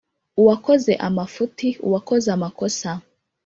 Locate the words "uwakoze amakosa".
1.87-2.89